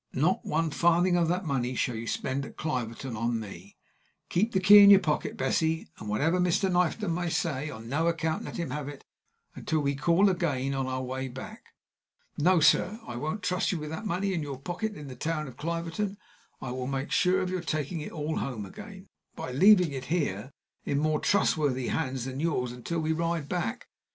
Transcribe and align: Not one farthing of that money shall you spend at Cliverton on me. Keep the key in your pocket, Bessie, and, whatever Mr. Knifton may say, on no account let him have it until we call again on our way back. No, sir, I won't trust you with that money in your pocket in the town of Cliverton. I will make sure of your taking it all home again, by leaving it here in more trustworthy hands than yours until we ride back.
Not 0.15 0.43
one 0.43 0.71
farthing 0.71 1.15
of 1.15 1.27
that 1.27 1.45
money 1.45 1.75
shall 1.75 1.93
you 1.95 2.07
spend 2.07 2.43
at 2.43 2.57
Cliverton 2.57 3.15
on 3.15 3.39
me. 3.39 3.77
Keep 4.29 4.51
the 4.51 4.59
key 4.59 4.79
in 4.79 4.89
your 4.89 4.99
pocket, 4.99 5.37
Bessie, 5.37 5.89
and, 5.99 6.09
whatever 6.09 6.39
Mr. 6.39 6.71
Knifton 6.71 7.13
may 7.13 7.29
say, 7.29 7.69
on 7.69 7.87
no 7.87 8.07
account 8.07 8.43
let 8.43 8.57
him 8.57 8.71
have 8.71 8.87
it 8.89 9.05
until 9.53 9.79
we 9.81 9.93
call 9.95 10.27
again 10.27 10.73
on 10.73 10.87
our 10.87 11.03
way 11.03 11.27
back. 11.27 11.75
No, 12.35 12.59
sir, 12.59 12.99
I 13.05 13.15
won't 13.17 13.43
trust 13.43 13.71
you 13.71 13.77
with 13.77 13.91
that 13.91 14.07
money 14.07 14.33
in 14.33 14.41
your 14.41 14.57
pocket 14.57 14.95
in 14.95 15.07
the 15.07 15.15
town 15.15 15.47
of 15.47 15.55
Cliverton. 15.55 16.17
I 16.59 16.71
will 16.71 16.87
make 16.87 17.11
sure 17.11 17.39
of 17.41 17.51
your 17.51 17.61
taking 17.61 18.01
it 18.01 18.11
all 18.11 18.37
home 18.37 18.65
again, 18.65 19.05
by 19.35 19.51
leaving 19.51 19.91
it 19.91 20.05
here 20.05 20.51
in 20.83 20.97
more 20.97 21.19
trustworthy 21.19 21.89
hands 21.89 22.25
than 22.25 22.39
yours 22.39 22.71
until 22.71 23.01
we 23.01 23.11
ride 23.13 23.47
back. 23.47 23.87